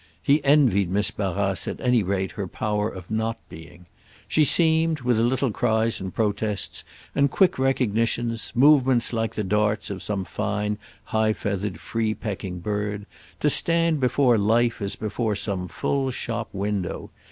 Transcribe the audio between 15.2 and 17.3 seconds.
some full shop window.